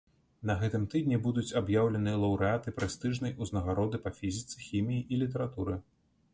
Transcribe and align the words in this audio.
На 0.49 0.53
гэтым 0.61 0.85
тыдні 0.93 1.19
будуць 1.25 1.55
аб'яўлены 1.61 2.15
лаўрэаты 2.23 2.75
прэстыжнай 2.79 3.37
узнагароды 3.47 4.03
па 4.07 4.15
фізіцы, 4.19 4.55
хіміі 4.67 5.07
і 5.15 5.25
літаратуры. 5.25 5.81